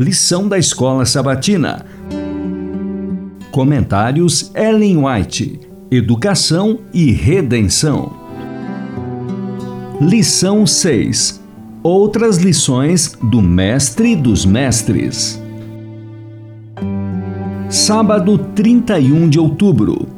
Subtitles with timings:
[0.00, 1.84] Lição da Escola Sabatina.
[3.50, 5.60] Comentários Ellen White.
[5.90, 8.10] Educação e Redenção.
[10.00, 11.44] Lição 6.
[11.82, 15.38] Outras lições do Mestre dos Mestres.
[17.68, 20.08] Sábado 31 de outubro.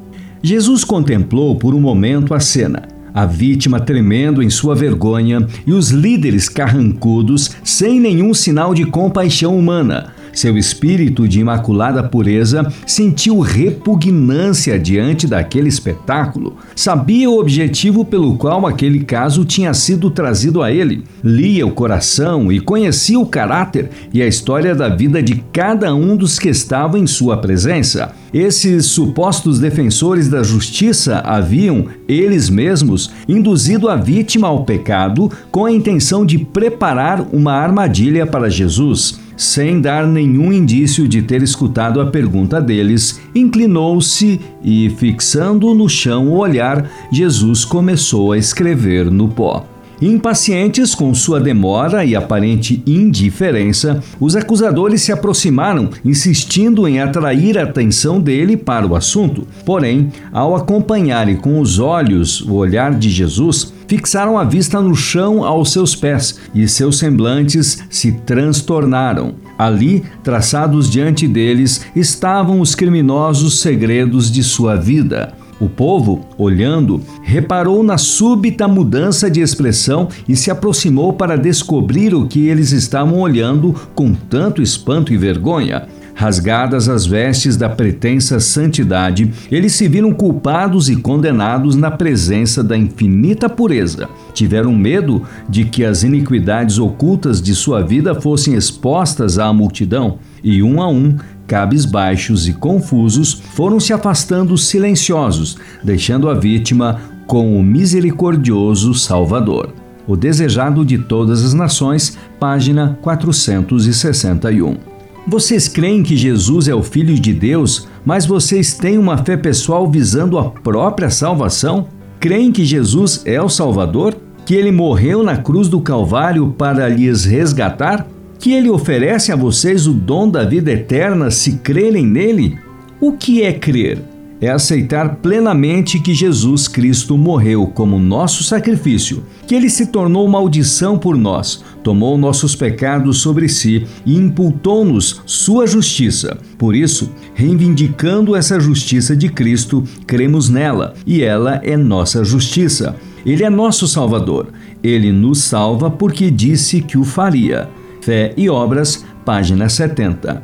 [0.40, 5.90] Jesus contemplou por um momento a cena a vítima tremendo em sua vergonha e os
[5.90, 10.12] líderes carrancudos sem nenhum sinal de compaixão humana.
[10.32, 16.56] Seu espírito de imaculada pureza sentiu repugnância diante daquele espetáculo.
[16.74, 21.04] Sabia o objetivo pelo qual aquele caso tinha sido trazido a ele.
[21.22, 26.16] Lia o coração e conhecia o caráter e a história da vida de cada um
[26.16, 28.14] dos que estavam em sua presença.
[28.32, 35.72] Esses supostos defensores da justiça haviam, eles mesmos, induzido a vítima ao pecado com a
[35.72, 39.20] intenção de preparar uma armadilha para Jesus.
[39.36, 46.28] Sem dar nenhum indício de ter escutado a pergunta deles, inclinou-se e, fixando no chão
[46.28, 49.71] o olhar, Jesus começou a escrever no pó.
[50.02, 57.62] Impacientes com sua demora e aparente indiferença, os acusadores se aproximaram, insistindo em atrair a
[57.62, 59.46] atenção dele para o assunto.
[59.64, 65.44] Porém, ao acompanharem com os olhos o olhar de Jesus, fixaram a vista no chão
[65.44, 69.36] aos seus pés e seus semblantes se transtornaram.
[69.56, 75.32] Ali, traçados diante deles, estavam os criminosos segredos de sua vida.
[75.62, 82.26] O povo, olhando, reparou na súbita mudança de expressão e se aproximou para descobrir o
[82.26, 85.86] que eles estavam olhando com tanto espanto e vergonha.
[86.14, 92.76] Rasgadas as vestes da pretensa santidade, eles se viram culpados e condenados na presença da
[92.76, 94.08] infinita pureza.
[94.34, 100.60] Tiveram medo de que as iniquidades ocultas de sua vida fossem expostas à multidão, e
[100.62, 101.16] um a um
[101.52, 109.74] cabisbaixos e confusos, foram se afastando silenciosos, deixando a vítima com o misericordioso Salvador.
[110.08, 114.78] O Desejado de Todas as Nações, página 461.
[115.26, 119.90] Vocês creem que Jesus é o Filho de Deus, mas vocês têm uma fé pessoal
[119.90, 121.86] visando a própria salvação?
[122.18, 124.16] Creem que Jesus é o Salvador?
[124.46, 128.06] Que ele morreu na cruz do Calvário para lhes resgatar?
[128.42, 132.58] Que ele oferece a vocês o dom da vida eterna se crerem nele?
[133.00, 134.02] O que é crer?
[134.40, 140.98] É aceitar plenamente que Jesus Cristo morreu como nosso sacrifício, que ele se tornou maldição
[140.98, 146.36] por nós, tomou nossos pecados sobre si e imputou-nos sua justiça.
[146.58, 152.96] Por isso, reivindicando essa justiça de Cristo, cremos nela e ela é nossa justiça.
[153.24, 154.48] Ele é nosso Salvador.
[154.82, 157.70] Ele nos salva porque disse que o faria.
[158.02, 160.42] Fé e Obras, página 70.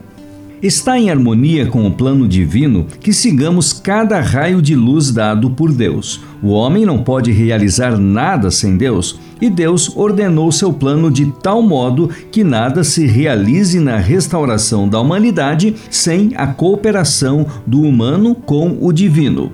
[0.63, 5.73] Está em harmonia com o plano divino que sigamos cada raio de luz dado por
[5.73, 6.21] Deus.
[6.41, 11.61] O homem não pode realizar nada sem Deus, e Deus ordenou seu plano de tal
[11.61, 18.79] modo que nada se realize na restauração da humanidade sem a cooperação do humano com
[18.81, 19.53] o divino.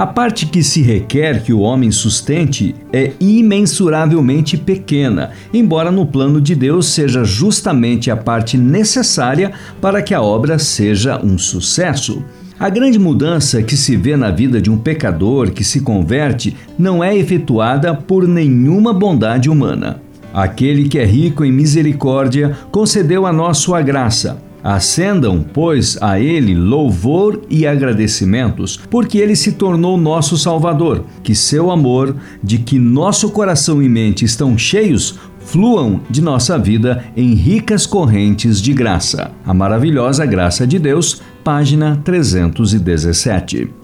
[0.00, 6.40] A parte que se requer que o homem sustente é imensuravelmente pequena, embora no plano
[6.40, 12.24] de Deus seja justamente a parte necessária para que a obra seja um sucesso.
[12.58, 17.04] A grande mudança que se vê na vida de um pecador que se converte não
[17.04, 20.00] é efetuada por nenhuma bondade humana.
[20.32, 26.54] Aquele que é rico em misericórdia concedeu a nós sua graça Acendam, pois, a Ele
[26.54, 31.04] louvor e agradecimentos, porque Ele se tornou nosso Salvador.
[31.22, 37.04] Que seu amor, de que nosso coração e mente estão cheios, fluam de nossa vida
[37.16, 39.30] em ricas correntes de graça.
[39.44, 43.79] A maravilhosa graça de Deus, página 317.